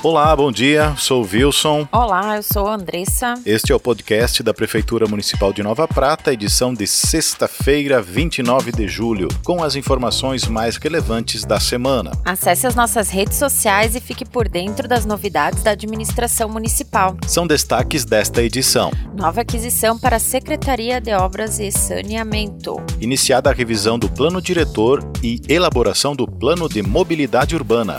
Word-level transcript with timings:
Olá, 0.00 0.34
bom 0.36 0.52
dia. 0.52 0.94
Sou 0.96 1.24
o 1.24 1.28
Wilson. 1.28 1.88
Olá, 1.90 2.36
eu 2.36 2.42
sou 2.42 2.68
a 2.68 2.74
Andressa. 2.74 3.34
Este 3.44 3.72
é 3.72 3.74
o 3.74 3.80
podcast 3.80 4.44
da 4.44 4.54
Prefeitura 4.54 5.08
Municipal 5.08 5.52
de 5.52 5.60
Nova 5.60 5.88
Prata, 5.88 6.32
edição 6.32 6.72
de 6.72 6.86
sexta-feira, 6.86 8.00
29 8.00 8.70
de 8.70 8.86
julho, 8.86 9.26
com 9.42 9.60
as 9.60 9.74
informações 9.74 10.46
mais 10.46 10.76
relevantes 10.76 11.44
da 11.44 11.58
semana. 11.58 12.12
Acesse 12.24 12.64
as 12.64 12.76
nossas 12.76 13.10
redes 13.10 13.36
sociais 13.38 13.96
e 13.96 14.00
fique 14.00 14.24
por 14.24 14.48
dentro 14.48 14.86
das 14.86 15.04
novidades 15.04 15.64
da 15.64 15.72
administração 15.72 16.48
municipal. 16.48 17.16
São 17.26 17.44
destaques 17.44 18.04
desta 18.04 18.40
edição. 18.40 18.92
Nova 19.16 19.40
aquisição 19.40 19.98
para 19.98 20.16
a 20.16 20.20
Secretaria 20.20 21.00
de 21.00 21.12
Obras 21.12 21.58
e 21.58 21.72
Saneamento. 21.72 22.76
Iniciada 23.00 23.50
a 23.50 23.52
revisão 23.52 23.98
do 23.98 24.08
plano 24.08 24.40
diretor 24.40 25.02
e 25.24 25.40
elaboração 25.48 26.14
do 26.14 26.24
plano 26.24 26.68
de 26.68 26.82
mobilidade 26.82 27.56
urbana. 27.56 27.96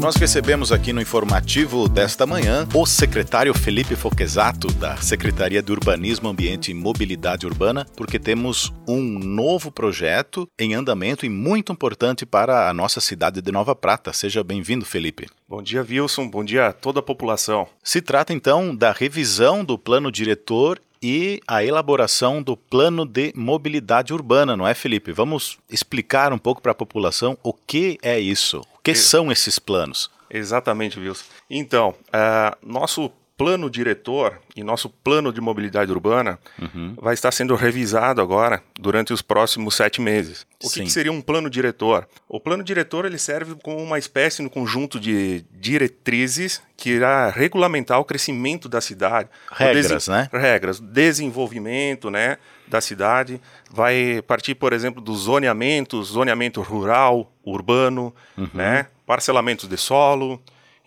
Nós 0.00 0.16
recebemos 0.16 0.72
aqui 0.72 0.94
no 0.94 1.02
informativo 1.02 1.86
desta 1.86 2.26
manhã 2.26 2.66
o 2.74 2.86
secretário 2.86 3.52
Felipe 3.52 3.94
Foquesato, 3.94 4.72
da 4.72 4.96
Secretaria 4.96 5.62
de 5.62 5.70
Urbanismo, 5.70 6.26
Ambiente 6.26 6.70
e 6.70 6.74
Mobilidade 6.74 7.46
Urbana, 7.46 7.86
porque 7.94 8.18
temos 8.18 8.72
um 8.88 9.18
novo 9.18 9.70
projeto 9.70 10.48
em 10.58 10.72
andamento 10.72 11.26
e 11.26 11.28
muito 11.28 11.70
importante 11.70 12.24
para 12.24 12.70
a 12.70 12.72
nossa 12.72 12.98
cidade 12.98 13.42
de 13.42 13.52
Nova 13.52 13.74
Prata. 13.76 14.10
Seja 14.10 14.42
bem-vindo, 14.42 14.86
Felipe. 14.86 15.28
Bom 15.46 15.62
dia, 15.62 15.86
Wilson. 15.86 16.30
Bom 16.30 16.42
dia 16.42 16.68
a 16.68 16.72
toda 16.72 17.00
a 17.00 17.02
população. 17.02 17.68
Se 17.84 18.00
trata 18.00 18.32
então 18.32 18.74
da 18.74 18.92
revisão 18.92 19.62
do 19.62 19.76
plano 19.76 20.10
diretor 20.10 20.80
e 21.02 21.42
a 21.46 21.62
elaboração 21.62 22.42
do 22.42 22.56
plano 22.56 23.04
de 23.04 23.34
mobilidade 23.36 24.14
urbana, 24.14 24.56
não 24.56 24.66
é, 24.66 24.72
Felipe? 24.72 25.12
Vamos 25.12 25.58
explicar 25.68 26.32
um 26.32 26.38
pouco 26.38 26.62
para 26.62 26.72
a 26.72 26.74
população 26.74 27.36
o 27.42 27.52
que 27.52 27.98
é 28.02 28.18
isso. 28.18 28.62
Que 28.82 28.94
são 28.94 29.30
esses 29.30 29.58
planos? 29.58 30.10
Exatamente, 30.30 30.98
Wilson. 30.98 31.24
Então, 31.48 31.94
uh, 32.08 32.56
nosso 32.66 33.10
plano 33.40 33.70
diretor 33.70 34.38
e 34.54 34.62
nosso 34.62 34.90
plano 34.90 35.32
de 35.32 35.40
mobilidade 35.40 35.90
urbana 35.90 36.38
uhum. 36.60 36.94
vai 37.00 37.14
estar 37.14 37.32
sendo 37.32 37.54
revisado 37.54 38.20
agora 38.20 38.62
durante 38.78 39.14
os 39.14 39.22
próximos 39.22 39.76
sete 39.76 39.98
meses. 39.98 40.46
O 40.62 40.68
que, 40.68 40.82
que, 40.82 40.90
seria 40.90 41.10
um 41.10 41.22
plano 41.22 41.48
diretor? 41.48 42.06
O 42.28 42.38
plano 42.38 42.62
diretor 42.62 43.06
ele 43.06 43.16
serve 43.16 43.54
como 43.62 43.82
uma 43.82 43.98
espécie 43.98 44.42
de 44.42 44.50
conjunto 44.50 45.00
de 45.00 45.42
diretrizes 45.52 46.60
que 46.76 46.90
irá 46.90 47.30
regulamentar 47.30 47.98
o 47.98 48.04
crescimento 48.04 48.68
da 48.68 48.82
cidade. 48.82 49.30
Regras, 49.50 50.06
né? 50.06 50.28
Regras, 50.30 50.78
desenvolvimento, 50.78 52.10
né? 52.10 52.36
Da 52.70 52.80
cidade, 52.80 53.40
vai 53.70 54.22
partir, 54.26 54.54
por 54.54 54.72
exemplo, 54.72 55.00
do 55.00 55.14
zoneamento, 55.14 56.02
zoneamento 56.02 56.62
rural, 56.62 57.30
urbano, 57.44 58.14
uhum. 58.36 58.48
né, 58.54 58.86
parcelamentos 59.06 59.68
de 59.68 59.76
solo, 59.76 60.40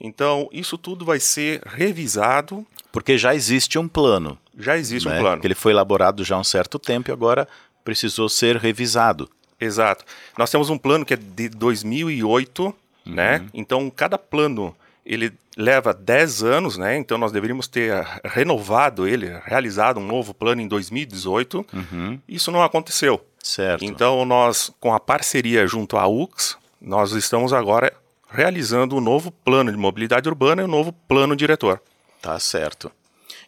então, 0.03 0.49
isso 0.51 0.77
tudo 0.77 1.05
vai 1.05 1.19
ser 1.19 1.61
revisado. 1.65 2.67
Porque 2.91 3.17
já 3.17 3.33
existe 3.33 3.79
um 3.79 3.87
plano. 3.87 4.37
Já 4.59 4.77
existe 4.77 5.07
né? 5.07 5.17
um 5.17 5.21
plano. 5.21 5.41
Que 5.41 5.47
ele 5.47 5.55
foi 5.55 5.71
elaborado 5.71 6.25
já 6.25 6.35
há 6.35 6.39
um 6.39 6.43
certo 6.43 6.77
tempo 6.77 7.09
e 7.09 7.13
agora 7.13 7.47
precisou 7.85 8.27
ser 8.27 8.57
revisado. 8.57 9.29
Exato. 9.59 10.03
Nós 10.37 10.51
temos 10.51 10.69
um 10.69 10.77
plano 10.77 11.05
que 11.05 11.13
é 11.13 11.17
de 11.17 11.47
2008, 11.47 12.65
uhum. 12.65 12.73
né? 13.05 13.45
Então, 13.53 13.89
cada 13.89 14.17
plano 14.17 14.75
ele 15.05 15.33
leva 15.55 15.93
10 15.93 16.43
anos, 16.43 16.77
né? 16.77 16.97
Então 16.97 17.17
nós 17.17 17.31
deveríamos 17.31 17.67
ter 17.67 18.05
renovado 18.23 19.07
ele, 19.07 19.37
realizado 19.45 19.99
um 19.99 20.05
novo 20.05 20.33
plano 20.33 20.61
em 20.61 20.67
2018. 20.67 21.65
Uhum. 21.73 22.19
Isso 22.27 22.51
não 22.51 22.63
aconteceu. 22.63 23.23
Certo. 23.41 23.83
Então 23.83 24.23
nós, 24.25 24.71
com 24.79 24.93
a 24.93 24.99
parceria 24.99 25.67
junto 25.67 25.97
à 25.97 26.07
UX, 26.07 26.57
nós 26.81 27.11
estamos 27.11 27.53
agora 27.53 27.93
realizando 28.29 28.95
o 28.95 29.01
novo 29.01 29.31
plano 29.31 29.71
de 29.71 29.77
mobilidade 29.77 30.27
urbana 30.27 30.61
e 30.61 30.65
o 30.65 30.67
novo 30.67 30.91
plano 31.07 31.35
diretor. 31.35 31.81
Tá 32.21 32.39
certo. 32.39 32.91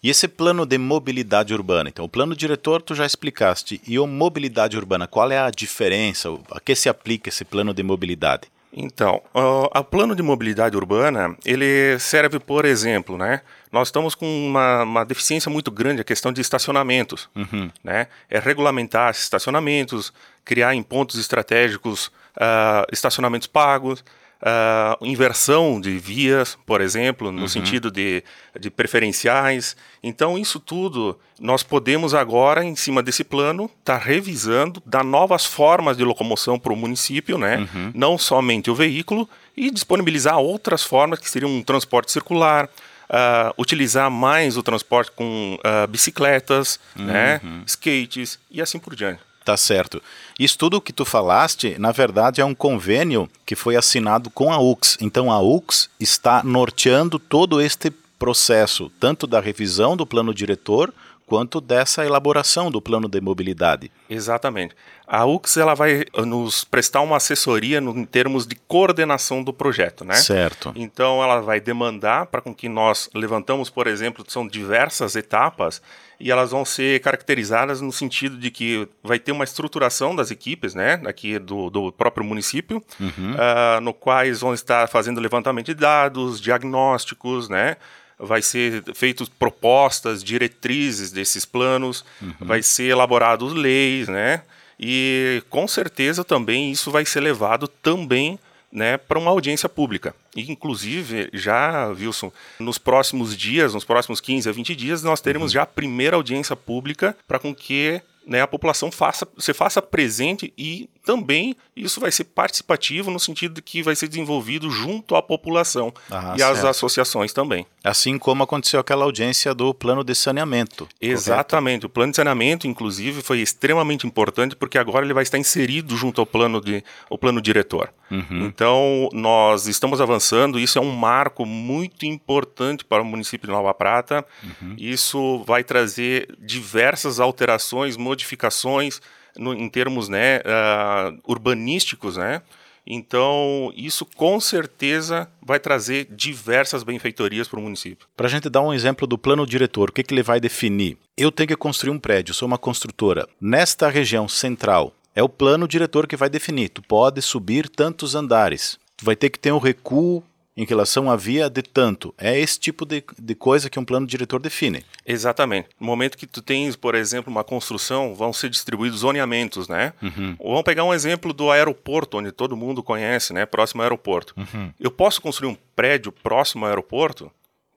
E 0.04 0.10
esse 0.10 0.28
plano 0.28 0.68
de 0.68 0.78
mobilidade 0.78 1.52
urbana? 1.52 1.90
Então, 1.90 2.06
o 2.06 2.10
plano 2.10 2.36
diretor 2.36 2.80
tu 2.80 2.94
já 2.94 3.08
explicaste. 3.08 3.82
E 3.88 3.98
o 3.98 4.06
mobilidade 4.06 4.78
urbana, 4.78 5.08
qual 5.08 5.32
é 5.32 5.40
a 5.40 5.50
diferença? 5.50 6.30
A 6.52 6.60
que 6.60 6.76
se 6.76 6.88
aplica 6.88 7.30
esse 7.30 7.44
plano 7.44 7.74
de 7.74 7.82
mobilidade? 7.82 8.44
Então, 8.78 9.22
o 9.34 9.84
plano 9.86 10.14
de 10.14 10.22
mobilidade 10.22 10.76
urbana, 10.76 11.34
ele 11.46 11.98
serve, 11.98 12.40
por 12.40 12.66
exemplo, 12.66 13.18
né? 13.18 13.42
Nós 13.72 13.88
estamos 13.88 14.16
com 14.16 14.26
uma, 14.26 14.84
uma 14.84 15.06
deficiência 15.06 15.50
muito 15.50 15.72
grande 15.72 16.02
a 16.02 16.04
questão 16.04 16.34
de 16.34 16.42
estacionamentos, 16.42 17.30
uhum. 17.34 17.72
né? 17.82 18.08
É 18.30 18.38
regulamentar 18.38 19.12
estacionamentos, 19.12 20.12
criar 20.44 20.76
em 20.76 20.84
pontos 20.84 21.18
estratégicos 21.18 22.08
uh, 22.36 22.86
estacionamentos 22.92 23.48
pagos, 23.48 24.04
uh, 24.42 25.06
inversão 25.06 25.80
de 25.80 25.98
vias, 25.98 26.58
por 26.66 26.82
exemplo, 26.82 27.32
no 27.32 27.42
uhum. 27.42 27.48
sentido 27.48 27.92
de, 27.92 28.24
de 28.60 28.70
preferenciais. 28.70 29.76
Então, 30.04 30.38
isso 30.38 30.60
tudo 30.60 31.18
nós 31.40 31.64
podemos 31.64 32.14
agora, 32.14 32.64
em 32.64 32.76
cima 32.76 33.04
desse 33.04 33.24
plano, 33.24 33.66
estar 33.80 34.00
tá 34.00 34.06
revisando, 34.06 34.82
dar 34.86 35.04
novas 35.04 35.46
formas 35.46 35.98
de 35.98 36.04
locomoção 36.04 36.58
para 36.58 36.74
o 36.74 36.76
município, 36.76 37.38
né? 37.38 37.68
Uhum. 37.74 37.92
não 37.94 38.18
somente 38.18 38.70
o 38.70 38.76
veículo, 38.76 39.28
e 39.56 39.72
disponibilizar 39.72 40.38
outras 40.38 40.84
formas 40.84 41.20
que 41.20 41.30
seriam 41.30 41.52
um 41.52 41.64
transporte 41.64 42.12
circular, 42.12 42.70
Uh, 43.06 43.54
utilizar 43.62 44.10
mais 44.10 44.58
o 44.58 44.64
transporte 44.64 45.12
com 45.12 45.60
uh, 45.60 45.88
bicicletas, 45.88 46.80
né, 46.96 47.40
uhum. 47.44 47.58
né, 47.58 47.64
skates 47.68 48.40
e 48.50 48.60
assim 48.60 48.80
por 48.80 48.96
diante. 48.96 49.20
Tá 49.46 49.56
certo. 49.56 50.02
Isso 50.40 50.58
tudo 50.58 50.82
que 50.82 50.92
tu 50.92 51.06
falaste, 51.06 51.76
na 51.78 51.92
verdade, 51.92 52.42
é 52.42 52.46
um 52.46 52.56
convênio 52.56 53.30
que 53.46 53.56
foi 53.56 53.76
assinado 53.76 54.32
com 54.32 54.52
a 54.52 54.60
UX. 54.60 54.98
Então 55.00 55.32
a 55.32 55.40
UX 55.40 55.88
está 56.00 56.44
norteando 56.44 57.20
todo 57.20 57.62
este 57.62 57.92
processo, 58.18 58.92
tanto 59.00 59.28
da 59.28 59.40
revisão 59.40 59.96
do 59.96 60.04
plano 60.04 60.34
diretor 60.34 60.92
quanto 61.26 61.60
dessa 61.60 62.06
elaboração 62.06 62.70
do 62.70 62.82
plano 62.82 63.08
de 63.08 63.20
mobilidade. 63.20 63.92
Exatamente. 64.10 64.76
A 65.08 65.26
UX 65.26 65.58
ela 65.58 65.74
vai 65.74 66.06
nos 66.26 66.64
prestar 66.64 67.02
uma 67.02 67.18
assessoria 67.18 67.82
no, 67.82 67.98
em 67.98 68.06
termos 68.06 68.46
de 68.46 68.56
coordenação 68.56 69.44
do 69.44 69.54
projeto, 69.54 70.06
né? 70.06 70.16
Certo. 70.16 70.72
Então 70.76 71.24
ela 71.24 71.42
vai 71.42 71.60
demandar 71.60 72.28
para 72.28 72.42
com 72.42 72.54
que 72.54 72.70
nós 72.70 73.10
levantamos, 73.14 73.70
por 73.70 73.88
exemplo, 73.88 74.24
são 74.28 74.48
diversas 74.48 75.16
etapas 75.16 75.82
e 76.20 76.32
elas 76.32 76.52
vão 76.52 76.64
ser 76.64 77.02
caracterizadas 77.02 77.82
no 77.82 77.92
sentido 77.92 78.38
de 78.38 78.50
que 78.50 78.88
vai 79.04 79.20
ter 79.20 79.32
uma 79.32 79.44
estruturação 79.44 80.16
das 80.16 80.32
equipes, 80.32 80.74
né, 80.74 81.02
aqui 81.06 81.38
do, 81.38 81.70
do 81.70 81.92
próprio 81.92 82.26
município, 82.26 82.82
uhum. 83.00 83.34
uh, 83.34 83.82
no 83.82 83.94
quais 83.94 84.40
vão 84.40 84.54
estar 84.54 84.88
fazendo 84.88 85.20
levantamento 85.20 85.68
de 85.68 85.74
dados, 85.74 86.40
diagnósticos, 86.40 87.50
né, 87.50 87.76
vai 88.20 88.42
ser 88.42 88.84
feitas 88.94 89.30
propostas, 89.30 90.24
diretrizes 90.24 91.12
desses 91.12 91.46
planos, 91.46 92.06
uhum. 92.22 92.34
vai 92.42 92.64
ser 92.64 92.86
elaborados 92.86 93.54
leis, 93.54 94.08
né, 94.08 94.42
e 94.80 95.42
com 95.50 95.68
certeza 95.68 96.24
também 96.24 96.72
isso 96.72 96.92
vai 96.92 97.06
ser 97.06 97.22
levado 97.22 97.68
também 97.68 98.38
né, 98.72 98.98
para 98.98 99.18
uma 99.18 99.32
audiência 99.32 99.70
pública. 99.70 100.14
E, 100.36 100.52
inclusive, 100.52 101.30
já, 101.32 101.88
Wilson, 101.88 102.32
nos 102.60 102.78
próximos 102.78 103.36
dias, 103.36 103.74
nos 103.74 103.86
próximos 103.86 104.20
15 104.20 104.50
a 104.50 104.52
20 104.52 104.76
dias, 104.76 105.02
nós 105.02 105.22
teremos 105.22 105.52
uhum. 105.52 105.54
já 105.54 105.62
a 105.62 105.68
primeira 105.68 106.18
audiência 106.18 106.56
pública 106.58 107.16
para 107.26 107.40
com 107.40 107.56
que 107.56 108.02
né, 108.28 108.42
a 108.42 108.48
população 108.48 108.92
faça, 108.92 109.26
se 109.38 109.54
faça 109.54 109.82
presente 109.82 110.54
e 110.58 110.90
também 111.06 111.56
isso 111.76 112.00
vai 112.00 112.12
ser 112.12 112.24
participativo 112.24 113.12
no 113.12 113.20
sentido 113.20 113.56
de 113.56 113.62
que 113.62 113.84
vai 113.84 113.96
ser 113.96 114.08
desenvolvido 114.08 114.72
junto 114.72 115.16
à 115.16 115.22
população 115.22 115.94
ah, 116.10 116.34
e 116.36 116.40
certo. 116.40 116.58
às 116.58 116.66
associações 116.66 117.32
também. 117.32 117.66
Assim 117.84 118.18
como 118.18 118.44
aconteceu 118.44 118.80
aquela 118.80 119.06
audiência 119.06 119.54
do 119.54 119.74
plano 119.74 120.04
de 120.04 120.16
saneamento. 120.16 120.88
Exatamente. 121.00 121.82
Correto? 121.82 121.88
O 121.88 121.90
plano 121.90 122.12
de 122.12 122.16
saneamento, 122.16 122.66
inclusive, 122.66 123.22
foi 123.22 123.40
extremamente 123.40 124.08
importante 124.08 124.56
porque 124.56 124.78
agora 124.78 125.06
ele 125.06 125.14
vai 125.14 125.24
estar 125.24 125.38
inserido 125.38 125.96
junto 125.96 126.20
ao 126.22 126.26
plano, 126.26 126.60
de, 126.60 126.84
ao 127.10 127.18
plano 127.18 127.42
diretor. 127.42 127.94
Uhum. 128.10 128.46
Então, 128.46 129.10
nós 129.14 129.68
estamos 129.68 130.00
avançando, 130.00 130.60
isso 130.60 130.80
é 130.80 130.82
um 130.82 130.92
marco 130.92 131.46
muito 131.46 132.06
importante 132.06 132.86
para 132.86 133.02
o 133.02 133.06
município 133.06 133.48
de 133.48 133.54
Nova 133.54 133.74
Prata. 133.74 134.26
Uhum. 134.44 134.76
Isso 134.78 135.44
vai 135.46 135.64
trazer 135.64 136.36
diversas 136.40 137.20
alterações, 137.20 137.98
modificações 137.98 139.02
no, 139.38 139.54
em 139.54 139.70
termos 139.70 140.10
né, 140.10 140.38
uh, 140.40 141.20
urbanísticos, 141.28 142.18
né? 142.18 142.42
Então, 142.88 143.74
isso 143.76 144.06
com 144.06 144.40
certeza 144.40 145.28
vai 145.42 145.60
trazer 145.60 146.08
diversas 146.12 146.84
benfeitorias 146.84 147.48
para 147.48 147.60
o 147.60 147.64
município. 147.64 148.08
Para 148.16 148.28
a 148.28 148.30
gente 148.30 148.48
dar 148.48 148.62
um 148.62 148.74
exemplo 148.74 149.08
do 149.08 149.18
plano 149.18 149.46
diretor, 149.46 149.90
o 149.90 149.92
que, 149.92 150.04
que 150.04 150.14
ele 150.14 150.22
vai 150.22 150.40
definir? 150.40 150.98
Eu 151.18 151.32
tenho 151.32 151.48
que 151.48 151.56
construir 151.56 151.92
um 151.92 152.00
prédio, 152.00 152.36
sou 152.36 152.46
uma 152.46 152.60
construtora. 152.60 153.28
Nesta 153.42 153.90
região 153.90 154.28
central, 154.28 154.94
é 155.16 155.24
o 155.24 155.30
plano 155.30 155.68
diretor 155.68 156.06
que 156.06 156.16
vai 156.16 156.30
definir. 156.30 156.70
Tu 156.70 156.82
pode 156.84 157.22
subir 157.22 157.70
tantos 157.70 158.14
andares. 158.14 158.78
Tu 158.96 159.04
vai 159.04 159.16
ter 159.16 159.30
que 159.30 159.40
ter 159.40 159.52
um 159.52 159.58
recuo 159.58 160.24
em 160.56 160.66
relação 160.66 161.12
à 161.12 161.16
via 161.16 161.50
de 161.50 161.62
tanto. 161.62 162.14
É 162.18 162.40
esse 162.40 162.60
tipo 162.60 162.86
de, 162.86 163.04
de 163.20 163.36
coisa 163.36 163.70
que 163.70 163.80
um 163.80 163.86
plano 163.86 164.08
diretor 164.08 164.40
define. 164.40 164.86
Exatamente. 165.06 165.70
No 165.80 165.86
momento 165.86 166.18
que 166.18 166.26
tu 166.26 166.42
tens, 166.42 166.76
por 166.76 166.96
exemplo, 166.96 167.30
uma 167.30 167.44
construção, 167.44 168.16
vão 168.16 168.32
ser 168.32 168.50
distribuídos 168.50 169.00
zoneamentos, 169.00 169.68
né? 169.68 169.94
Uhum. 170.02 170.36
Vamos 170.40 170.64
pegar 170.64 170.84
um 170.84 170.94
exemplo 170.94 171.34
do 171.34 171.52
aeroporto, 171.52 172.18
onde 172.18 172.32
todo 172.32 172.56
mundo 172.56 172.82
conhece, 172.82 173.34
né? 173.34 173.46
Próximo 173.46 173.82
ao 173.82 173.86
aeroporto. 173.86 174.34
Uhum. 174.38 174.72
Eu 174.80 174.92
posso 174.92 175.22
construir 175.22 175.50
um 175.50 175.58
prédio 175.76 176.12
próximo 176.12 176.66
ao 176.66 176.70
aeroporto? 176.70 177.30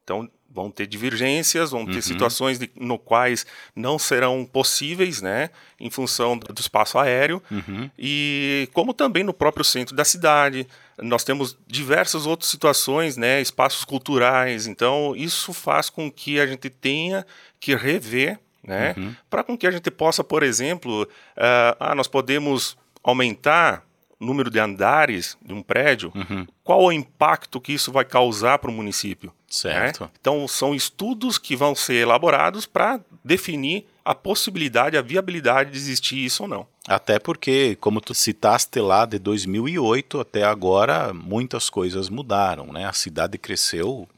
Então, 0.04 0.28
vão 0.50 0.70
ter 0.70 0.86
divergências, 0.86 1.70
vão 1.70 1.84
ter 1.84 1.96
uhum. 1.96 2.02
situações 2.02 2.58
de, 2.58 2.70
no 2.74 2.98
quais 2.98 3.44
não 3.76 3.98
serão 3.98 4.44
possíveis, 4.44 5.20
né, 5.20 5.50
em 5.78 5.90
função 5.90 6.38
do 6.38 6.60
espaço 6.60 6.98
aéreo, 6.98 7.42
uhum. 7.50 7.90
e 7.98 8.68
como 8.72 8.94
também 8.94 9.22
no 9.22 9.34
próprio 9.34 9.64
centro 9.64 9.94
da 9.94 10.04
cidade, 10.04 10.66
nós 11.00 11.22
temos 11.22 11.56
diversas 11.66 12.26
outras 12.26 12.50
situações, 12.50 13.16
né, 13.16 13.40
espaços 13.40 13.84
culturais, 13.84 14.66
então 14.66 15.14
isso 15.14 15.52
faz 15.52 15.90
com 15.90 16.10
que 16.10 16.40
a 16.40 16.46
gente 16.46 16.70
tenha 16.70 17.26
que 17.60 17.74
rever, 17.74 18.38
né, 18.62 18.94
uhum. 18.96 19.14
para 19.28 19.44
com 19.44 19.56
que 19.56 19.66
a 19.66 19.70
gente 19.70 19.90
possa, 19.90 20.24
por 20.24 20.42
exemplo, 20.42 21.02
uh, 21.02 21.76
ah, 21.78 21.94
nós 21.94 22.08
podemos 22.08 22.76
aumentar 23.02 23.84
número 24.18 24.50
de 24.50 24.58
andares 24.58 25.38
de 25.40 25.54
um 25.54 25.62
prédio, 25.62 26.10
uhum. 26.14 26.46
qual 26.64 26.82
o 26.82 26.92
impacto 26.92 27.60
que 27.60 27.72
isso 27.72 27.92
vai 27.92 28.04
causar 28.04 28.58
para 28.58 28.70
o 28.70 28.74
município? 28.74 29.32
Certo. 29.48 30.04
Né? 30.04 30.10
Então, 30.20 30.46
são 30.46 30.74
estudos 30.74 31.38
que 31.38 31.56
vão 31.56 31.74
ser 31.74 31.94
elaborados 31.94 32.66
para 32.66 33.00
definir 33.24 33.86
a 34.04 34.14
possibilidade, 34.14 34.96
a 34.96 35.02
viabilidade 35.02 35.70
de 35.70 35.78
existir 35.78 36.24
isso 36.24 36.42
ou 36.42 36.48
não. 36.48 36.66
Até 36.86 37.18
porque, 37.18 37.76
como 37.80 38.00
tu 38.00 38.14
citaste 38.14 38.80
lá 38.80 39.06
de 39.06 39.18
2008 39.18 40.20
até 40.20 40.44
agora, 40.44 41.12
muitas 41.14 41.68
coisas 41.70 42.08
mudaram, 42.08 42.72
né? 42.72 42.86
A 42.86 42.92
cidade 42.92 43.36
cresceu 43.38 44.08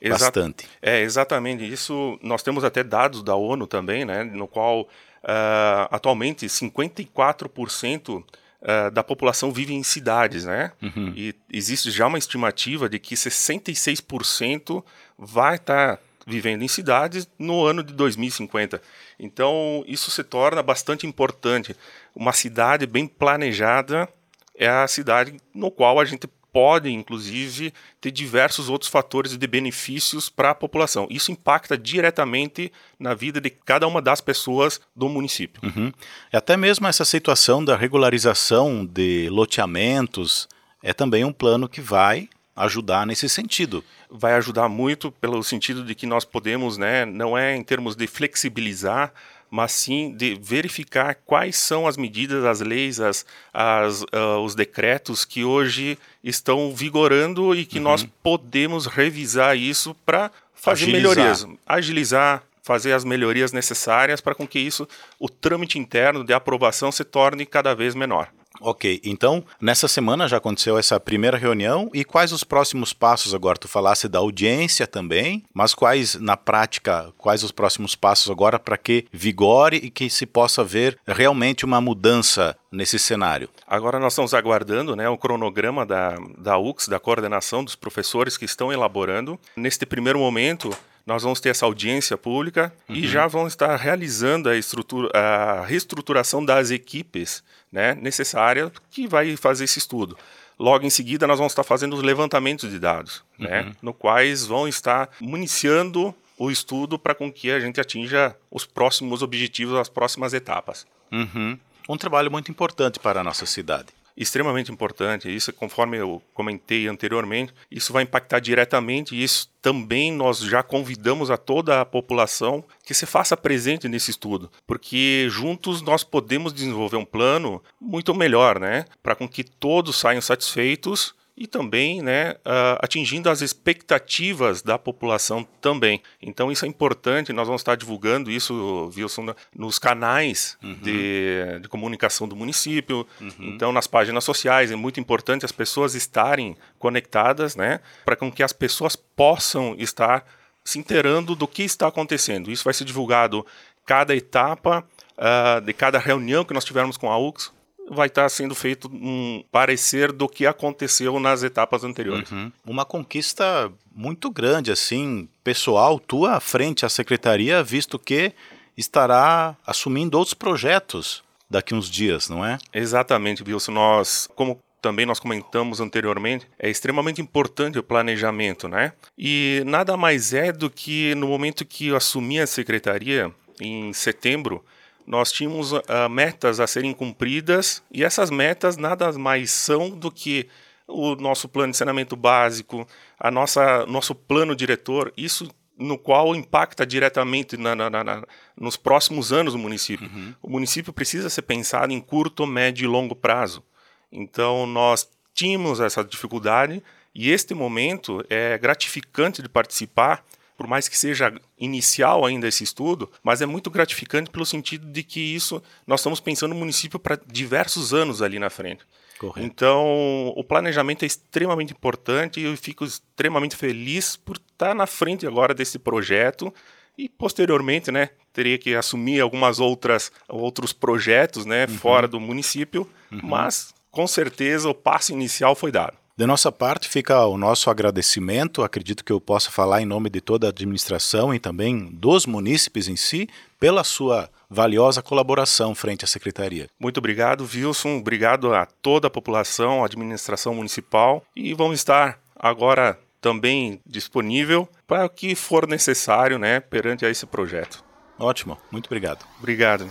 Exa 0.00 0.18
bastante. 0.18 0.68
É, 0.80 1.00
exatamente. 1.00 1.64
Isso, 1.64 2.18
nós 2.22 2.42
temos 2.42 2.64
até 2.64 2.82
dados 2.84 3.22
da 3.22 3.34
ONU 3.34 3.66
também, 3.66 4.04
né? 4.04 4.24
No 4.24 4.46
qual, 4.46 4.82
uh, 4.82 5.88
atualmente, 5.90 6.46
54% 6.46 8.22
uh, 8.62 8.90
da 8.90 9.02
população 9.02 9.52
vive 9.52 9.74
em 9.74 9.82
cidades, 9.82 10.44
né? 10.44 10.72
Uhum. 10.82 11.12
E 11.16 11.34
existe 11.52 11.90
já 11.90 12.06
uma 12.06 12.18
estimativa 12.18 12.88
de 12.88 12.98
que 12.98 13.14
66% 13.14 14.84
vai 15.18 15.56
estar 15.56 15.96
tá 15.96 16.02
vivendo 16.26 16.62
em 16.62 16.68
cidades 16.68 17.28
no 17.38 17.64
ano 17.64 17.82
de 17.82 17.92
2050. 17.92 18.82
Então, 19.18 19.84
isso 19.86 20.10
se 20.10 20.24
torna 20.24 20.62
bastante 20.62 21.06
importante. 21.06 21.76
Uma 22.14 22.32
cidade 22.32 22.86
bem 22.86 23.06
planejada 23.06 24.08
é 24.56 24.68
a 24.68 24.86
cidade 24.88 25.36
no 25.54 25.70
qual 25.70 26.00
a 26.00 26.04
gente 26.04 26.28
pode, 26.56 26.90
inclusive, 26.90 27.70
ter 28.00 28.10
diversos 28.10 28.70
outros 28.70 28.90
fatores 28.90 29.36
de 29.36 29.46
benefícios 29.46 30.30
para 30.30 30.52
a 30.52 30.54
população. 30.54 31.06
Isso 31.10 31.30
impacta 31.30 31.76
diretamente 31.76 32.72
na 32.98 33.12
vida 33.12 33.38
de 33.42 33.50
cada 33.50 33.86
uma 33.86 34.00
das 34.00 34.22
pessoas 34.22 34.80
do 34.96 35.06
município. 35.06 35.60
Uhum. 35.62 35.92
E 36.32 36.36
até 36.36 36.56
mesmo 36.56 36.86
essa 36.86 37.04
situação 37.04 37.62
da 37.62 37.76
regularização 37.76 38.86
de 38.86 39.28
loteamentos 39.28 40.48
é 40.82 40.94
também 40.94 41.24
um 41.24 41.32
plano 41.32 41.68
que 41.68 41.82
vai 41.82 42.26
ajudar 42.56 43.06
nesse 43.06 43.28
sentido. 43.28 43.84
Vai 44.10 44.32
ajudar 44.32 44.66
muito 44.66 45.12
pelo 45.12 45.42
sentido 45.44 45.84
de 45.84 45.94
que 45.94 46.06
nós 46.06 46.24
podemos, 46.24 46.78
né, 46.78 47.04
não 47.04 47.36
é 47.36 47.54
em 47.54 47.62
termos 47.62 47.94
de 47.94 48.06
flexibilizar 48.06 49.12
mas 49.50 49.72
sim 49.72 50.14
de 50.14 50.34
verificar 50.40 51.16
quais 51.24 51.56
são 51.56 51.86
as 51.86 51.96
medidas, 51.96 52.44
as 52.44 52.60
leis, 52.60 53.00
as, 53.00 53.24
as, 53.52 54.02
uh, 54.02 54.40
os 54.44 54.54
decretos 54.54 55.24
que 55.24 55.44
hoje 55.44 55.98
estão 56.22 56.74
vigorando 56.74 57.54
e 57.54 57.64
que 57.64 57.78
uhum. 57.78 57.84
nós 57.84 58.06
podemos 58.22 58.86
revisar 58.86 59.56
isso 59.56 59.94
para 60.04 60.30
fazer 60.54 60.84
agilizar. 60.84 61.14
melhorias, 61.14 61.46
agilizar, 61.66 62.42
fazer 62.62 62.92
as 62.92 63.04
melhorias 63.04 63.52
necessárias 63.52 64.20
para 64.20 64.34
com 64.34 64.46
que 64.46 64.58
isso, 64.58 64.88
o 65.20 65.28
trâmite 65.28 65.78
interno 65.78 66.24
de 66.24 66.32
aprovação 66.32 66.90
se 66.90 67.04
torne 67.04 67.46
cada 67.46 67.74
vez 67.74 67.94
menor. 67.94 68.28
Ok, 68.60 69.00
então 69.04 69.44
nessa 69.60 69.88
semana 69.88 70.28
já 70.28 70.36
aconteceu 70.36 70.78
essa 70.78 70.98
primeira 70.98 71.36
reunião 71.36 71.90
e 71.92 72.04
quais 72.04 72.32
os 72.32 72.44
próximos 72.44 72.92
passos 72.92 73.34
agora? 73.34 73.58
Tu 73.58 73.68
falasse 73.68 74.08
da 74.08 74.18
audiência 74.18 74.86
também, 74.86 75.44
mas 75.52 75.74
quais 75.74 76.14
na 76.14 76.36
prática, 76.36 77.12
quais 77.18 77.42
os 77.42 77.52
próximos 77.52 77.94
passos 77.94 78.30
agora 78.30 78.58
para 78.58 78.76
que 78.76 79.06
vigore 79.12 79.76
e 79.76 79.90
que 79.90 80.08
se 80.10 80.26
possa 80.26 80.64
ver 80.64 80.98
realmente 81.06 81.64
uma 81.64 81.80
mudança 81.80 82.56
nesse 82.70 82.98
cenário? 82.98 83.48
Agora 83.66 83.98
nós 83.98 84.12
estamos 84.12 84.34
aguardando 84.34 84.96
né, 84.96 85.08
o 85.08 85.18
cronograma 85.18 85.84
da, 85.84 86.16
da 86.38 86.58
UX, 86.58 86.88
da 86.88 87.00
coordenação 87.00 87.64
dos 87.64 87.74
professores 87.74 88.36
que 88.36 88.44
estão 88.44 88.72
elaborando. 88.72 89.38
Neste 89.56 89.86
primeiro 89.86 90.18
momento, 90.18 90.76
nós 91.06 91.22
vamos 91.22 91.40
ter 91.40 91.50
essa 91.50 91.64
audiência 91.64 92.18
pública 92.18 92.72
uhum. 92.88 92.96
e 92.96 93.06
já 93.06 93.28
vão 93.28 93.46
estar 93.46 93.76
realizando 93.76 94.48
a, 94.48 94.56
estrutura, 94.56 95.08
a 95.16 95.64
reestruturação 95.64 96.44
das 96.44 96.72
equipes 96.72 97.44
né, 97.70 97.94
necessária 97.94 98.72
que 98.90 99.06
vai 99.06 99.36
fazer 99.36 99.64
esse 99.64 99.78
estudo. 99.78 100.18
Logo 100.58 100.84
em 100.84 100.90
seguida, 100.90 101.26
nós 101.26 101.38
vamos 101.38 101.52
estar 101.52 101.62
fazendo 101.62 101.94
os 101.94 102.02
levantamentos 102.02 102.68
de 102.70 102.78
dados, 102.78 103.22
né, 103.38 103.62
uhum. 103.62 103.74
no 103.80 103.94
quais 103.94 104.44
vão 104.44 104.66
estar 104.66 105.08
municiando 105.20 106.12
o 106.36 106.50
estudo 106.50 106.98
para 106.98 107.14
com 107.14 107.32
que 107.32 107.50
a 107.52 107.60
gente 107.60 107.80
atinja 107.80 108.34
os 108.50 108.66
próximos 108.66 109.22
objetivos, 109.22 109.78
as 109.78 109.88
próximas 109.88 110.34
etapas. 110.34 110.86
Uhum. 111.12 111.56
Um 111.88 111.96
trabalho 111.96 112.30
muito 112.30 112.50
importante 112.50 112.98
para 112.98 113.20
a 113.20 113.24
nossa 113.24 113.46
cidade 113.46 113.95
extremamente 114.16 114.72
importante. 114.72 115.34
Isso, 115.34 115.52
conforme 115.52 115.98
eu 115.98 116.22
comentei 116.32 116.88
anteriormente, 116.88 117.52
isso 117.70 117.92
vai 117.92 118.02
impactar 118.02 118.40
diretamente 118.40 119.20
isso 119.20 119.48
também 119.66 120.12
nós 120.12 120.38
já 120.38 120.62
convidamos 120.62 121.28
a 121.28 121.36
toda 121.36 121.80
a 121.80 121.84
população 121.84 122.62
que 122.84 122.94
se 122.94 123.04
faça 123.04 123.36
presente 123.36 123.88
nesse 123.88 124.12
estudo, 124.12 124.48
porque 124.64 125.26
juntos 125.28 125.82
nós 125.82 126.04
podemos 126.04 126.52
desenvolver 126.52 126.96
um 126.96 127.04
plano 127.04 127.60
muito 127.80 128.14
melhor, 128.14 128.60
né, 128.60 128.84
para 129.02 129.16
com 129.16 129.28
que 129.28 129.42
todos 129.42 129.96
saiam 129.96 130.20
satisfeitos 130.20 131.16
e 131.36 131.46
também 131.46 132.00
né, 132.00 132.32
uh, 132.46 132.78
atingindo 132.80 133.28
as 133.28 133.42
expectativas 133.42 134.62
da 134.62 134.78
população 134.78 135.46
também. 135.60 136.02
Então 136.20 136.50
isso 136.50 136.64
é 136.64 136.68
importante, 136.68 137.32
nós 137.32 137.46
vamos 137.46 137.60
estar 137.60 137.76
divulgando 137.76 138.30
isso, 138.30 138.90
Wilson, 138.96 139.34
nos 139.54 139.78
canais 139.78 140.56
uhum. 140.62 140.74
de, 140.80 141.60
de, 141.60 141.68
comunicação 141.68 142.26
do 142.26 142.34
município, 142.34 143.06
uhum. 143.20 143.32
então 143.40 143.70
nas 143.70 143.86
páginas 143.86 144.24
sociais. 144.24 144.70
É 144.70 144.76
muito 144.76 144.98
importante 144.98 145.44
as 145.44 145.52
pessoas 145.52 145.94
estarem 145.94 146.56
conectadas, 146.78 147.54
né, 147.54 147.80
para 148.04 148.16
que 148.16 148.42
as 148.42 148.52
pessoas 148.52 148.96
possam 148.96 149.74
estar 149.78 150.24
se 150.64 150.78
inteirando 150.78 151.36
do 151.36 151.46
que 151.46 151.62
está 151.62 151.86
acontecendo. 151.86 152.50
Isso 152.50 152.64
vai 152.64 152.72
ser 152.74 152.84
divulgado 152.84 153.46
cada 153.84 154.16
etapa 154.16 154.84
uh, 155.16 155.60
de 155.60 155.72
cada 155.72 155.98
reunião 155.98 156.44
que 156.44 156.54
nós 156.54 156.64
tivermos 156.64 156.96
com 156.96 157.10
a 157.10 157.18
UX, 157.18 157.52
vai 157.90 158.08
estar 158.08 158.28
sendo 158.28 158.54
feito 158.54 158.88
um 158.88 159.44
parecer 159.50 160.12
do 160.12 160.28
que 160.28 160.46
aconteceu 160.46 161.18
nas 161.20 161.42
etapas 161.42 161.84
anteriores. 161.84 162.30
Uhum. 162.30 162.52
Uma 162.66 162.84
conquista 162.84 163.70
muito 163.94 164.30
grande, 164.30 164.70
assim, 164.70 165.28
pessoal, 165.44 165.98
tua 165.98 166.40
frente 166.40 166.84
à 166.84 166.88
secretaria, 166.88 167.62
visto 167.62 167.98
que 167.98 168.32
estará 168.76 169.56
assumindo 169.66 170.18
outros 170.18 170.34
projetos 170.34 171.22
daqui 171.48 171.74
uns 171.74 171.88
dias, 171.88 172.28
não 172.28 172.44
é? 172.44 172.58
Exatamente, 172.72 173.42
Wilson. 173.42 173.72
Nós, 173.72 174.28
como 174.34 174.60
também 174.82 175.06
nós 175.06 175.18
comentamos 175.18 175.80
anteriormente, 175.80 176.46
é 176.58 176.68
extremamente 176.68 177.20
importante 177.20 177.78
o 177.78 177.82
planejamento, 177.82 178.68
né? 178.68 178.92
E 179.16 179.62
nada 179.64 179.96
mais 179.96 180.34
é 180.34 180.52
do 180.52 180.68
que 180.68 181.14
no 181.14 181.28
momento 181.28 181.64
que 181.64 181.88
eu 181.88 181.96
assumi 181.96 182.38
a 182.38 182.46
secretaria, 182.46 183.32
em 183.60 183.92
setembro, 183.92 184.64
nós 185.06 185.30
tínhamos 185.30 185.72
uh, 185.72 185.82
metas 186.10 186.58
a 186.58 186.66
serem 186.66 186.92
cumpridas 186.92 187.82
e 187.92 188.02
essas 188.02 188.30
metas 188.30 188.76
nada 188.76 189.12
mais 189.12 189.50
são 189.50 189.90
do 189.90 190.10
que 190.10 190.48
o 190.86 191.14
nosso 191.16 191.48
plano 191.48 191.72
de 191.72 191.76
saneamento 191.76 192.16
básico, 192.16 192.86
a 193.18 193.30
nossa 193.30 193.86
nosso 193.86 194.14
plano 194.14 194.54
diretor, 194.54 195.12
isso 195.16 195.48
no 195.78 195.98
qual 195.98 196.34
impacta 196.34 196.86
diretamente 196.86 197.56
na, 197.56 197.74
na, 197.74 197.90
na, 197.90 198.24
nos 198.58 198.76
próximos 198.76 199.32
anos 199.32 199.54
o 199.54 199.58
município. 199.58 200.08
Uhum. 200.08 200.34
O 200.42 200.50
município 200.50 200.92
precisa 200.92 201.28
ser 201.28 201.42
pensado 201.42 201.92
em 201.92 202.00
curto, 202.00 202.46
médio 202.46 202.84
e 202.84 202.88
longo 202.88 203.14
prazo. 203.14 203.62
Então 204.10 204.66
nós 204.66 205.08
tínhamos 205.34 205.80
essa 205.80 206.02
dificuldade 206.02 206.82
e 207.14 207.30
este 207.30 207.54
momento 207.54 208.24
é 208.30 208.56
gratificante 208.56 209.42
de 209.42 209.48
participar 209.48 210.24
por 210.56 210.66
mais 210.66 210.88
que 210.88 210.96
seja 210.96 211.32
inicial 211.58 212.24
ainda 212.24 212.48
esse 212.48 212.64
estudo, 212.64 213.10
mas 213.22 213.42
é 213.42 213.46
muito 213.46 213.70
gratificante 213.70 214.30
pelo 214.30 214.46
sentido 214.46 214.86
de 214.90 215.02
que 215.02 215.20
isso 215.20 215.62
nós 215.86 216.00
estamos 216.00 216.20
pensando 216.20 216.54
no 216.54 216.60
município 216.60 216.98
para 216.98 217.20
diversos 217.26 217.92
anos 217.92 218.22
ali 218.22 218.38
na 218.38 218.50
frente. 218.50 218.84
Correto. 219.18 219.46
Então, 219.46 220.32
o 220.36 220.44
planejamento 220.44 221.02
é 221.02 221.06
extremamente 221.06 221.72
importante 221.72 222.40
e 222.40 222.44
eu 222.44 222.56
fico 222.56 222.84
extremamente 222.84 223.56
feliz 223.56 224.16
por 224.16 224.36
estar 224.36 224.74
na 224.74 224.86
frente 224.86 225.26
agora 225.26 225.54
desse 225.54 225.78
projeto 225.78 226.52
e 226.98 227.08
posteriormente, 227.08 227.90
né, 227.90 228.10
teria 228.32 228.58
que 228.58 228.74
assumir 228.74 229.20
algumas 229.20 229.58
outras 229.60 230.10
outros 230.28 230.72
projetos, 230.72 231.44
né, 231.44 231.66
uhum. 231.66 231.78
fora 231.78 232.08
do 232.08 232.20
município, 232.20 232.88
uhum. 233.10 233.20
mas 233.22 233.74
com 233.90 234.06
certeza 234.06 234.68
o 234.68 234.74
passo 234.74 235.12
inicial 235.12 235.54
foi 235.54 235.72
dado. 235.72 235.96
De 236.18 236.24
nossa 236.24 236.50
parte, 236.50 236.88
fica 236.88 237.26
o 237.26 237.36
nosso 237.36 237.68
agradecimento. 237.68 238.62
Acredito 238.62 239.04
que 239.04 239.12
eu 239.12 239.20
possa 239.20 239.50
falar 239.50 239.82
em 239.82 239.84
nome 239.84 240.08
de 240.08 240.22
toda 240.22 240.46
a 240.46 240.50
administração 240.50 241.34
e 241.34 241.38
também 241.38 241.90
dos 241.92 242.24
munícipes 242.24 242.88
em 242.88 242.96
si, 242.96 243.28
pela 243.60 243.84
sua 243.84 244.30
valiosa 244.48 245.02
colaboração 245.02 245.74
frente 245.74 246.06
à 246.06 246.08
secretaria. 246.08 246.70
Muito 246.80 246.96
obrigado, 246.96 247.42
Wilson. 247.42 247.98
Obrigado 247.98 248.54
a 248.54 248.64
toda 248.64 249.08
a 249.08 249.10
população, 249.10 249.82
a 249.82 249.86
administração 249.86 250.54
municipal 250.54 251.22
e 251.36 251.52
vamos 251.52 251.80
estar 251.80 252.18
agora 252.34 252.98
também 253.20 253.78
disponível 253.84 254.66
para 254.86 255.04
o 255.04 255.10
que 255.10 255.34
for 255.34 255.66
necessário, 255.66 256.38
né, 256.38 256.60
perante 256.60 257.04
a 257.04 257.10
esse 257.10 257.26
projeto. 257.26 257.84
Ótimo, 258.18 258.56
muito 258.70 258.86
obrigado. 258.86 259.26
Obrigado. 259.38 259.90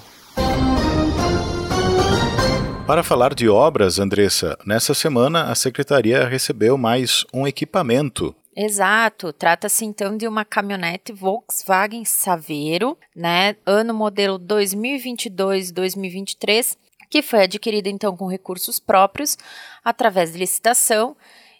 Para 2.86 3.04
falar 3.04 3.34
de 3.34 3.50
obras, 3.50 3.98
Andressa, 3.98 4.56
nessa 4.64 4.94
semana 4.94 5.52
a 5.52 5.56
secretaria 5.56 6.28
recebeu 6.28 6.78
mais 6.78 7.26
um 7.34 7.48
equipamento. 7.48 8.36
Exato, 8.56 9.34
trata-se 9.34 9.84
então 9.84 10.16
de 10.16 10.28
uma 10.28 10.46
caminhonete 10.46 11.12
Volkswagen 11.12 12.06
Saveiro, 12.06 12.96
né, 13.16 13.56
ano 13.66 13.92
modelo 13.92 14.38
2022-2023, 14.40 16.78
que 17.10 17.24
foi 17.24 17.46
adquirida 17.46 17.90
então 17.90 18.16
com 18.16 18.28
recursos 18.28 18.80
próprios 18.80 19.36
através 19.84 20.34
de 20.34 20.38
licitação 20.38 21.18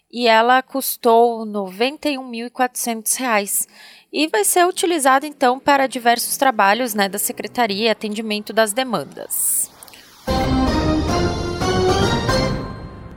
e 0.08 0.28
ela 0.28 0.62
custou 0.62 1.42
R$ 1.42 1.50
91.400 1.50 3.66
e 4.12 4.28
vai 4.28 4.44
ser 4.44 4.64
utilizada 4.64 5.26
então 5.26 5.58
para 5.58 5.88
diversos 5.88 6.36
trabalhos 6.36 6.94
né, 6.94 7.08
da 7.08 7.18
secretaria 7.18 7.86
e 7.86 7.90
atendimento 7.90 8.52
das 8.52 8.72
demandas. 8.72 9.74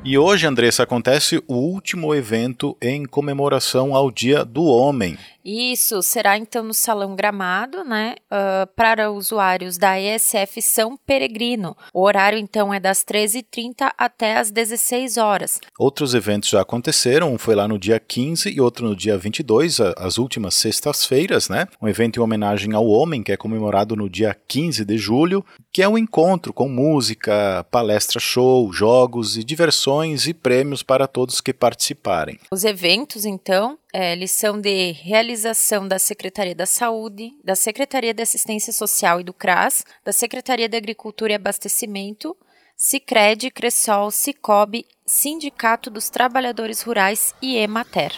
E 0.10 0.18
hoje, 0.18 0.48
Andressa, 0.48 0.82
acontece 0.82 1.39
o 1.48 1.54
último 1.54 2.16
evento 2.16 2.75
em 2.82 3.06
comemoração 3.06 3.94
ao 3.94 4.10
Dia 4.10 4.44
do 4.44 4.63
Homem. 4.63 5.16
Isso 5.46 6.01
será 6.01 6.36
então 6.36 6.63
no 6.63 6.74
Salão 6.74 7.16
Gramado, 7.16 7.84
né, 7.84 8.16
uh, 8.25 8.68
para 8.75 9.12
usuários 9.12 9.78
da 9.78 10.00
ESF 10.00 10.62
São 10.62 10.98
Peregrino. 10.98 11.78
O 11.94 12.04
horário 12.04 12.38
então 12.38 12.74
é 12.74 12.80
das 12.80 13.04
13h30 13.06 13.92
até 13.98 14.38
as 14.38 14.51
16 14.51 15.18
horas. 15.18 15.60
Outros 15.78 16.13
eventos 16.13 16.50
já 16.50 16.62
aconteceram, 16.62 17.34
um 17.34 17.38
foi 17.38 17.54
lá 17.56 17.68
no 17.68 17.80
dia 17.80 18.00
15 18.00 18.50
e 18.50 18.60
outro 18.60 18.88
no 18.88 18.96
dia 18.96 19.18
22, 19.18 19.80
as 19.80 20.18
últimas 20.18 20.56
sextas-feiras, 20.56 21.50
né? 21.50 21.68
Um 21.82 21.88
evento 21.88 22.20
em 22.20 22.24
homenagem 22.24 22.74
ao 22.74 22.88
homem, 22.88 23.24
que 23.24 23.32
é 23.32 23.38
comemorado 23.38 23.96
no 23.96 24.10
dia 24.10 24.36
15 24.48 24.84
de 24.84 24.98
julho, 24.98 25.46
que 25.72 25.82
é 25.82 25.88
um 25.88 25.98
encontro 25.98 26.52
com 26.52 26.68
música, 26.68 27.66
palestra 27.70 28.20
show, 28.20 28.72
jogos 28.74 29.38
e 29.38 29.44
diversões 29.44 30.28
e 30.28 30.34
prêmios 30.34 30.82
para 30.82 31.08
todos 31.08 31.42
que 31.42 31.54
participarem. 31.54 32.40
Os 32.52 32.64
eventos, 32.64 33.26
então, 33.26 33.78
é, 33.94 34.14
eles 34.14 34.32
são 34.32 34.60
de 34.60 34.92
realização 34.92 35.88
da 35.88 36.00
Secretaria 36.00 36.56
da 36.56 36.66
Saúde, 36.66 37.32
da 37.44 37.56
Secretaria 37.56 38.14
de 38.14 38.24
Assistência 38.24 38.74
Social 38.74 39.20
e 39.22 39.24
do 39.24 39.34
CRAS, 39.34 39.84
da 40.04 40.12
Secretaria 40.12 40.68
de 40.68 40.78
Agricultura 40.78 41.34
e 41.34 41.36
Abastecimento, 41.36 42.36
Sicredi, 42.76 43.52
Cressol, 43.52 44.10
Cicobi, 44.10 44.86
Sindicato 45.06 45.90
dos 45.90 46.10
Trabalhadores 46.10 46.82
Rurais 46.82 47.36
e 47.42 47.58
Emater. 47.58 48.14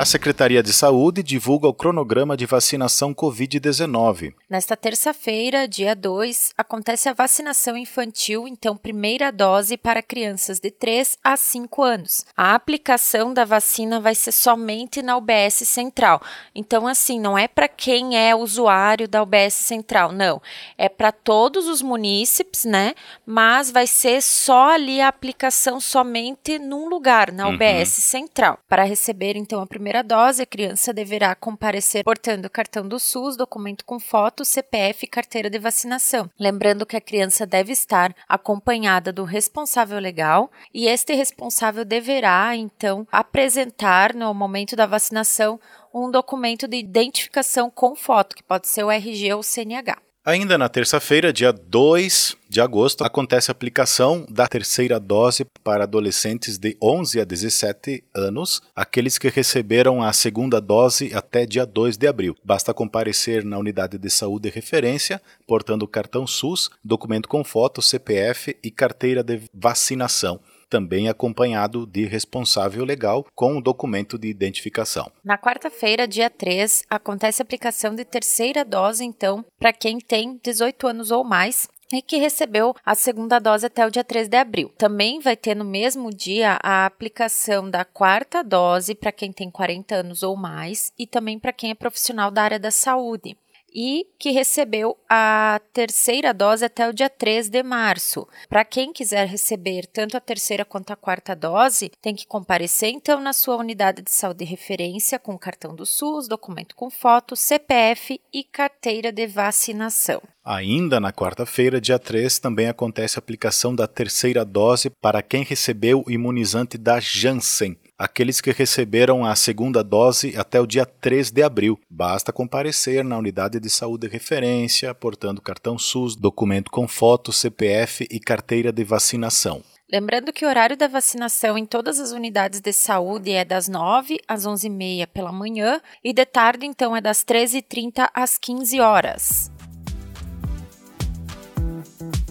A 0.00 0.06
Secretaria 0.06 0.62
de 0.62 0.72
Saúde 0.72 1.22
divulga 1.22 1.68
o 1.68 1.74
cronograma 1.74 2.34
de 2.34 2.46
vacinação 2.46 3.14
Covid-19. 3.14 4.32
Nesta 4.48 4.74
terça-feira, 4.74 5.68
dia 5.68 5.94
2, 5.94 6.54
acontece 6.56 7.10
a 7.10 7.12
vacinação 7.12 7.76
infantil, 7.76 8.48
então 8.48 8.78
primeira 8.78 9.30
dose 9.30 9.76
para 9.76 10.02
crianças 10.02 10.58
de 10.58 10.70
3 10.70 11.18
a 11.22 11.36
5 11.36 11.82
anos. 11.82 12.24
A 12.34 12.54
aplicação 12.54 13.34
da 13.34 13.44
vacina 13.44 14.00
vai 14.00 14.14
ser 14.14 14.32
somente 14.32 15.02
na 15.02 15.18
UBS 15.18 15.68
Central. 15.68 16.22
Então, 16.54 16.86
assim, 16.86 17.20
não 17.20 17.36
é 17.36 17.46
para 17.46 17.68
quem 17.68 18.16
é 18.16 18.34
usuário 18.34 19.06
da 19.06 19.22
UBS 19.22 19.52
Central, 19.52 20.12
não. 20.12 20.40
É 20.78 20.88
para 20.88 21.12
todos 21.12 21.68
os 21.68 21.82
munícipes, 21.82 22.64
né? 22.64 22.94
Mas 23.26 23.70
vai 23.70 23.86
ser 23.86 24.22
só 24.22 24.70
ali 24.70 24.98
a 24.98 25.08
aplicação 25.08 25.78
somente 25.78 26.58
num 26.58 26.88
lugar, 26.88 27.30
na 27.30 27.50
UBS 27.50 27.98
uhum. 27.98 28.02
Central. 28.02 28.58
Para 28.66 28.84
receber, 28.84 29.36
então, 29.36 29.60
a 29.60 29.66
primeira 29.66 29.89
primeira 29.90 30.04
dose, 30.04 30.42
a 30.42 30.46
criança 30.46 30.92
deverá 30.92 31.34
comparecer 31.34 32.04
portando 32.04 32.48
cartão 32.48 32.86
do 32.86 33.00
SUS, 33.00 33.36
documento 33.36 33.84
com 33.84 33.98
foto, 33.98 34.44
CPF 34.44 35.04
e 35.04 35.08
carteira 35.08 35.50
de 35.50 35.58
vacinação. 35.58 36.30
Lembrando 36.38 36.86
que 36.86 36.96
a 36.96 37.00
criança 37.00 37.44
deve 37.44 37.72
estar 37.72 38.14
acompanhada 38.28 39.12
do 39.12 39.24
responsável 39.24 39.98
legal 39.98 40.48
e 40.72 40.86
este 40.86 41.12
responsável 41.14 41.84
deverá, 41.84 42.54
então, 42.54 43.04
apresentar 43.10 44.14
no 44.14 44.32
momento 44.32 44.76
da 44.76 44.86
vacinação 44.86 45.58
um 45.92 46.08
documento 46.08 46.68
de 46.68 46.76
identificação 46.76 47.68
com 47.68 47.96
foto, 47.96 48.36
que 48.36 48.44
pode 48.44 48.68
ser 48.68 48.84
o 48.84 48.90
RG 48.92 49.32
ou 49.32 49.40
o 49.40 49.42
CNH. 49.42 50.09
Ainda 50.22 50.58
na 50.58 50.68
terça-feira, 50.68 51.32
dia 51.32 51.50
2 51.50 52.36
de 52.46 52.60
agosto, 52.60 53.04
acontece 53.04 53.50
a 53.50 53.52
aplicação 53.52 54.26
da 54.28 54.46
terceira 54.46 55.00
dose 55.00 55.46
para 55.64 55.84
adolescentes 55.84 56.58
de 56.58 56.76
11 56.82 57.20
a 57.22 57.24
17 57.24 58.04
anos, 58.14 58.60
aqueles 58.76 59.16
que 59.16 59.30
receberam 59.30 60.02
a 60.02 60.12
segunda 60.12 60.60
dose 60.60 61.10
até 61.14 61.46
dia 61.46 61.64
2 61.64 61.96
de 61.96 62.06
abril. 62.06 62.36
Basta 62.44 62.74
comparecer 62.74 63.46
na 63.46 63.56
unidade 63.56 63.96
de 63.96 64.10
saúde 64.10 64.50
de 64.50 64.54
referência, 64.54 65.22
portando 65.46 65.88
cartão 65.88 66.26
SUS, 66.26 66.68
documento 66.84 67.26
com 67.26 67.42
foto, 67.42 67.80
CPF 67.80 68.54
e 68.62 68.70
carteira 68.70 69.22
de 69.22 69.40
vacinação 69.54 70.38
também 70.70 71.08
acompanhado 71.08 71.84
de 71.84 72.06
responsável 72.06 72.84
legal 72.84 73.26
com 73.34 73.58
o 73.58 73.60
documento 73.60 74.16
de 74.16 74.28
identificação. 74.28 75.10
Na 75.24 75.36
quarta-feira, 75.36 76.06
dia 76.06 76.30
3, 76.30 76.84
acontece 76.88 77.42
a 77.42 77.44
aplicação 77.44 77.94
de 77.94 78.04
terceira 78.04 78.64
dose, 78.64 79.04
então, 79.04 79.44
para 79.58 79.72
quem 79.72 79.98
tem 79.98 80.40
18 80.42 80.86
anos 80.86 81.10
ou 81.10 81.24
mais 81.24 81.68
e 81.92 82.00
que 82.00 82.18
recebeu 82.18 82.74
a 82.86 82.94
segunda 82.94 83.40
dose 83.40 83.66
até 83.66 83.84
o 83.84 83.90
dia 83.90 84.04
3 84.04 84.28
de 84.28 84.36
abril. 84.36 84.72
Também 84.78 85.18
vai 85.18 85.36
ter 85.36 85.56
no 85.56 85.64
mesmo 85.64 86.10
dia 86.10 86.56
a 86.62 86.86
aplicação 86.86 87.68
da 87.68 87.84
quarta 87.84 88.44
dose 88.44 88.94
para 88.94 89.10
quem 89.10 89.32
tem 89.32 89.50
40 89.50 89.96
anos 89.96 90.22
ou 90.22 90.36
mais 90.36 90.92
e 90.96 91.04
também 91.06 91.36
para 91.36 91.52
quem 91.52 91.70
é 91.70 91.74
profissional 91.74 92.30
da 92.30 92.44
área 92.44 92.60
da 92.60 92.70
saúde 92.70 93.36
e 93.74 94.06
que 94.18 94.30
recebeu 94.30 94.96
a 95.08 95.60
terceira 95.72 96.34
dose 96.34 96.64
até 96.64 96.88
o 96.88 96.92
dia 96.92 97.08
3 97.08 97.48
de 97.48 97.62
março. 97.62 98.26
Para 98.48 98.64
quem 98.64 98.92
quiser 98.92 99.26
receber 99.26 99.86
tanto 99.86 100.16
a 100.16 100.20
terceira 100.20 100.64
quanto 100.64 100.92
a 100.92 100.96
quarta 100.96 101.34
dose, 101.34 101.90
tem 102.00 102.14
que 102.14 102.26
comparecer 102.26 102.90
então 102.90 103.20
na 103.20 103.32
sua 103.32 103.56
unidade 103.56 104.02
de 104.02 104.10
saúde 104.10 104.40
de 104.40 104.44
referência 104.44 105.18
com 105.18 105.38
cartão 105.38 105.74
do 105.74 105.86
SUS, 105.86 106.28
documento 106.28 106.74
com 106.74 106.90
foto, 106.90 107.36
CPF 107.36 108.20
e 108.32 108.44
carteira 108.44 109.12
de 109.12 109.26
vacinação. 109.26 110.22
Ainda 110.44 110.98
na 110.98 111.12
quarta-feira, 111.12 111.80
dia 111.80 111.98
3, 111.98 112.38
também 112.38 112.68
acontece 112.68 113.18
a 113.18 113.20
aplicação 113.20 113.74
da 113.74 113.86
terceira 113.86 114.44
dose 114.44 114.90
para 115.00 115.22
quem 115.22 115.44
recebeu 115.44 116.02
o 116.06 116.10
imunizante 116.10 116.78
da 116.78 116.98
Janssen 116.98 117.76
aqueles 118.00 118.40
que 118.40 118.50
receberam 118.50 119.26
a 119.26 119.36
segunda 119.36 119.84
dose 119.84 120.34
até 120.34 120.58
o 120.58 120.66
dia 120.66 120.86
3 120.86 121.30
de 121.30 121.42
abril. 121.42 121.78
Basta 121.90 122.32
comparecer 122.32 123.04
na 123.04 123.18
unidade 123.18 123.60
de 123.60 123.68
saúde 123.68 124.06
de 124.06 124.12
referência, 124.12 124.94
portando 124.94 125.42
cartão 125.42 125.78
SUS, 125.78 126.16
documento 126.16 126.70
com 126.70 126.88
foto, 126.88 127.30
CPF 127.30 128.08
e 128.10 128.18
carteira 128.18 128.72
de 128.72 128.82
vacinação. 128.84 129.62
Lembrando 129.92 130.32
que 130.32 130.46
o 130.46 130.48
horário 130.48 130.78
da 130.78 130.88
vacinação 130.88 131.58
em 131.58 131.66
todas 131.66 132.00
as 132.00 132.12
unidades 132.12 132.60
de 132.60 132.72
saúde 132.72 133.32
é 133.32 133.44
das 133.44 133.68
9 133.68 134.18
às 134.26 134.46
11h30 134.46 135.06
pela 135.08 135.32
manhã 135.32 135.78
e 136.02 136.14
de 136.14 136.24
tarde, 136.24 136.64
então, 136.64 136.96
é 136.96 137.02
das 137.02 137.22
13h30 137.22 138.08
às 138.14 138.38
15 138.38 138.80
horas. 138.80 139.50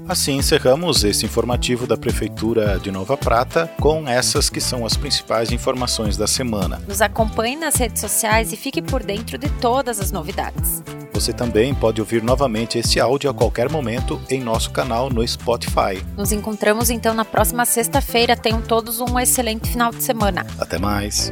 Assim 0.09 0.37
encerramos 0.37 1.03
esse 1.03 1.23
informativo 1.23 1.85
da 1.85 1.95
Prefeitura 1.95 2.79
de 2.79 2.89
Nova 2.89 3.15
Prata 3.15 3.71
com 3.79 4.07
essas 4.07 4.49
que 4.49 4.59
são 4.59 4.83
as 4.83 4.97
principais 4.97 5.51
informações 5.51 6.17
da 6.17 6.25
semana. 6.25 6.81
Nos 6.87 6.99
acompanhe 6.99 7.55
nas 7.55 7.75
redes 7.75 8.01
sociais 8.01 8.51
e 8.51 8.57
fique 8.57 8.81
por 8.81 9.03
dentro 9.03 9.37
de 9.37 9.47
todas 9.61 9.99
as 9.99 10.11
novidades. 10.11 10.81
Você 11.13 11.31
também 11.31 11.75
pode 11.75 12.01
ouvir 12.01 12.23
novamente 12.23 12.79
esse 12.79 12.99
áudio 12.99 13.29
a 13.29 13.33
qualquer 13.35 13.69
momento 13.69 14.19
em 14.31 14.41
nosso 14.41 14.71
canal 14.71 15.11
no 15.11 15.25
Spotify. 15.27 16.03
Nos 16.17 16.31
encontramos 16.31 16.89
então 16.89 17.13
na 17.13 17.23
próxima 17.23 17.63
sexta-feira. 17.63 18.35
Tenham 18.35 18.63
todos 18.63 18.99
um 18.99 19.19
excelente 19.19 19.69
final 19.69 19.91
de 19.91 20.01
semana. 20.03 20.43
Até 20.57 20.79
mais. 20.79 21.31